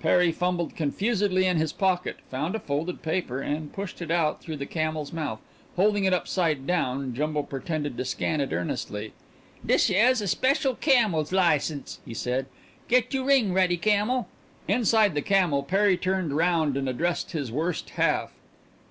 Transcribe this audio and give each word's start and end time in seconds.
Perry 0.00 0.32
fumbled 0.32 0.74
confusedly 0.76 1.44
in 1.44 1.58
his 1.58 1.70
pocket, 1.70 2.16
found 2.30 2.54
a 2.54 2.58
folded 2.58 3.02
paper, 3.02 3.42
and 3.42 3.70
pushed 3.70 4.00
it 4.00 4.10
out 4.10 4.40
through 4.40 4.56
the 4.56 4.64
camel's 4.64 5.12
mouth. 5.12 5.40
Holding 5.76 6.04
it 6.06 6.14
upside 6.14 6.66
down 6.66 7.12
Jumbo 7.12 7.42
pretended 7.42 7.98
to 7.98 8.04
scan 8.06 8.40
it 8.40 8.50
earnestly. 8.50 9.12
"Dis 9.66 9.90
yeah's 9.90 10.22
a 10.22 10.26
special 10.26 10.74
camel's 10.74 11.32
license," 11.32 12.00
he 12.02 12.14
said. 12.14 12.46
"Get 12.88 13.12
you 13.12 13.26
ring 13.26 13.52
ready, 13.52 13.76
camel." 13.76 14.26
Inside 14.68 15.14
the 15.14 15.20
camel 15.20 15.62
Perry 15.62 15.98
turned 15.98 16.34
round 16.34 16.78
and 16.78 16.88
addressed 16.88 17.32
his 17.32 17.52
worse 17.52 17.84
half. 17.90 18.32